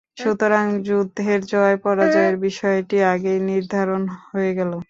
[0.17, 4.71] সুতরাং যুদ্ধের জয়-পরাজয়ের বিষয়টি আগেই নির্ধারণ হয়ে গেল।